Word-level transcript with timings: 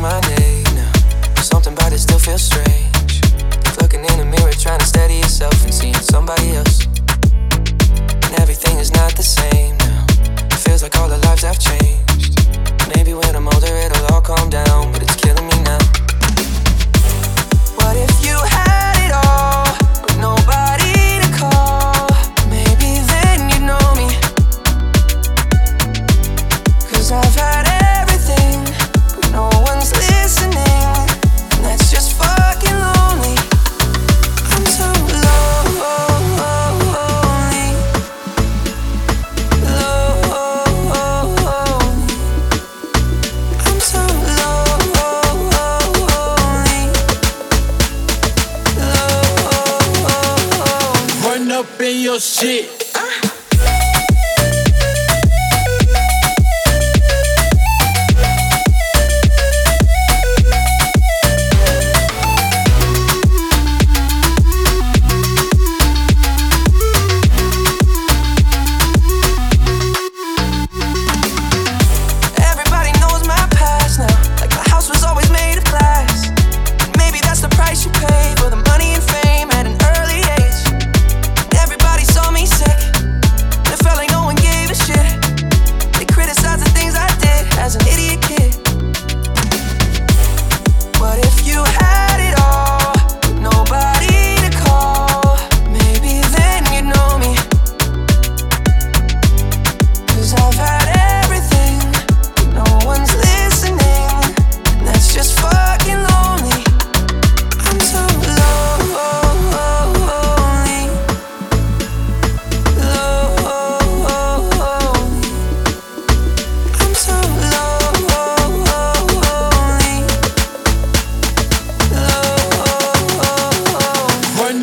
my 0.00 0.20
day 0.20 0.62
now. 0.74 0.92
Something 1.42 1.72
about 1.72 1.92
it 1.92 1.98
still 1.98 2.18
feels 2.18 2.42
strange. 2.42 3.27
Up 51.74 51.80
in 51.80 52.00
your 52.00 52.20
shit. 52.20 52.77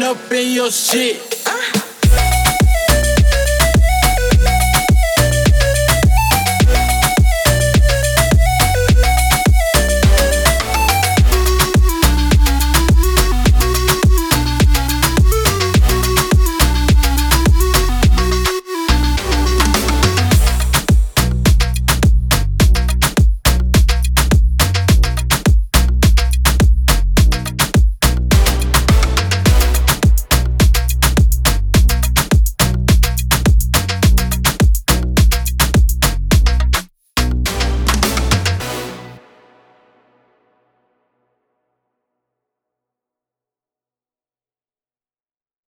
Up 0.05 0.31
in 0.31 0.53
your 0.53 0.69
shit. 0.69 1.34